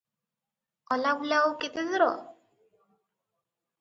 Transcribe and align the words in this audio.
ଅଲାବୁଲା 0.95 1.43
ଆଉ 1.43 1.53
କେତେ 1.65 1.85
ଦୂର? 1.91 2.11